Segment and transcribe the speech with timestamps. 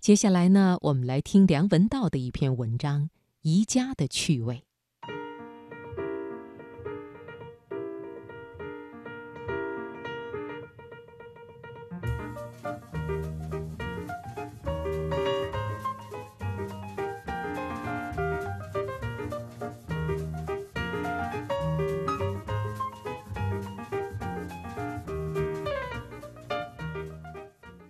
[0.00, 3.02] 接下来呢，我们来听梁文道的一篇文章
[3.42, 4.54] 《宜家的趣味》。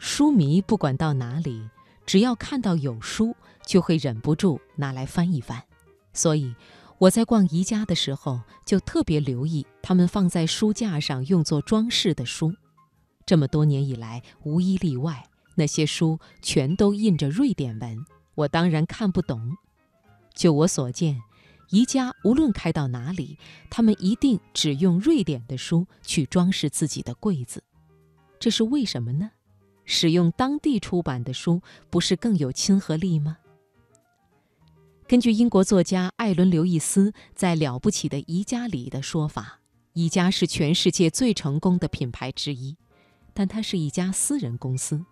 [0.00, 1.68] 书迷不管到哪里，
[2.08, 3.36] 只要看到有书，
[3.66, 5.62] 就会忍不住拿来翻一翻。
[6.14, 6.54] 所以
[6.96, 12.54] 我在逛宜家的时候，就特别留意他们放在书架上用作装饰的书。
[13.26, 15.22] 这么多年以来，无一例外，
[15.54, 18.02] 那些书全都印着瑞典文，
[18.36, 19.58] 我当然看不懂。
[20.34, 21.20] 就我所见，
[21.68, 23.36] 宜家无论开到哪里，
[23.68, 27.62] 他们一定只用瑞典的书去装饰自己的柜子。
[28.40, 29.32] 这是为什么呢？
[29.90, 33.38] 使用当地出版的书，不是更有亲和力吗？
[35.08, 39.60] 根据英国作家艾伦·刘易斯在《了不起的宜家》里的说法，
[39.94, 42.76] 宜家是全世界最成功的品牌之一，
[43.32, 45.02] 但它是一家私人公司，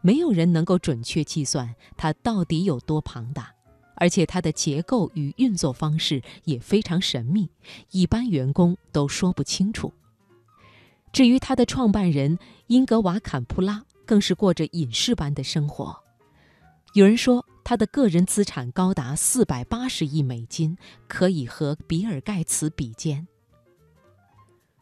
[0.00, 3.54] 没有人能够准确计算它到底有多庞大，
[3.96, 7.50] 而且它的结构与运作方式也非常神秘，
[7.90, 9.92] 一般员工都说不清楚。
[11.12, 13.84] 至于它的创办人英格瓦·坎普拉。
[14.06, 15.96] 更是过着隐士般的生活。
[16.94, 20.76] 有人说，他的个人资产高达四百八十亿美金，
[21.08, 23.26] 可以和比尔·盖茨比肩。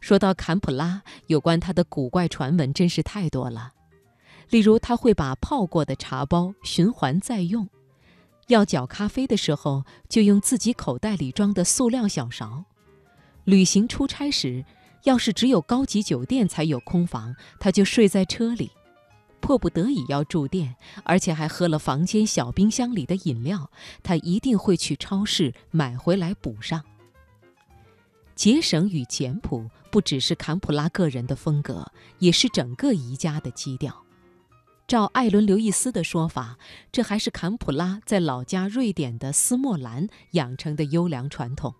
[0.00, 3.74] 说到坎普拉，有关他的古怪传闻真是太多了。
[4.48, 7.66] 例如，他会把泡过的茶包循环再用；
[8.48, 12.64] 要搅咖啡的时候，就用自己口袋里装的塑料小勺；
[13.44, 14.64] 旅行出差时，
[15.05, 18.72] 要是只有高级酒店才有空房，他就睡在车里。
[19.41, 23.70] 迫不得已要住店，而且还喝了房间小冰箱里的饮料，
[24.02, 26.84] 他一定会去超市买回来补上。
[28.34, 31.90] 节省与简朴不只是坎普拉个人的风格，
[32.20, 34.05] 也是整个宜家的基调。
[34.86, 36.58] 照艾伦·刘易斯的说法，
[36.90, 41.74] 这还是坎普拉在老家瑞典的斯莫兰养成的优良传统。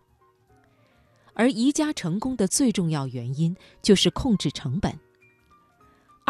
[1.34, 4.98] 而宜家成功的最重要原因就是控制成本。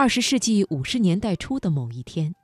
[0.01, 2.35] 二十世纪五十年代初的某一天，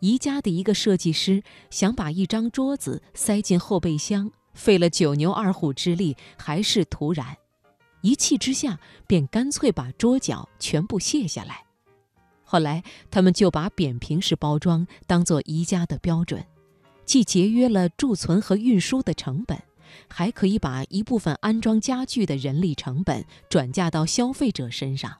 [0.00, 1.40] 宜家的一个设计师
[1.70, 7.36] 想把一张桌子塞进后备箱，费了九牛二虎之力，还是徒然。
[8.00, 11.62] 一气之下，便干脆把桌角全部卸下来。
[12.42, 16.44] 后来，他们就把扁平式包装当做宜家的标准，
[17.04, 19.56] 既节约了贮存和运输的成本，
[20.08, 25.18] 还可以把一部分安装家具的人力成本转嫁到消费者身上。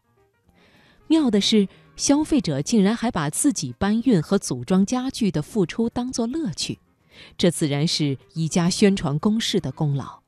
[1.09, 6.79] 妙的是，消费者竟然还把自己搬运和组装家具的付出当作乐趣，
[7.39, 10.21] 这自然是宜家宣传攻势的功劳。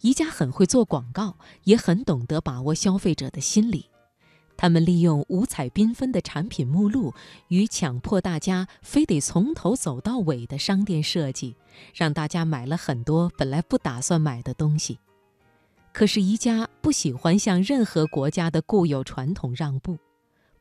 [0.00, 3.86] 宜家很会做广告，也很懂得把握消费者的心理。
[4.56, 7.14] 他们利用五彩缤纷的产品目录
[7.48, 11.56] 与强迫大家非得从头走到尾的商店设计，
[11.94, 14.98] 让大家买了很多本来不打算买的东西。
[15.92, 19.98] 可是宜家不喜欢向任何国家的固有传统让步，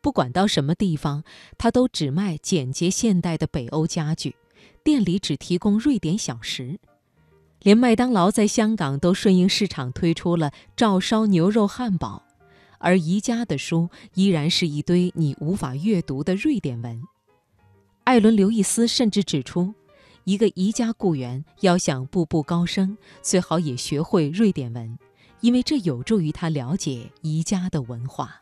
[0.02, 1.24] 不管到什么地方，
[1.58, 4.36] 他都只卖简洁现代的北欧家具，
[4.84, 6.80] 店里只提供瑞典小食。
[7.62, 12.24] 连麦当劳在香港都顺应市场推出了照烧牛肉汉堡，
[12.80, 17.02] 而宜家的书依然是一堆你无法阅读的瑞典文。
[18.06, 19.74] 艾伦·刘易斯甚至指出，
[20.24, 24.98] 一个宜家雇员要想步步高升，最好也学会瑞典文。
[25.42, 28.42] 因为这有助于他了解宜家的文化。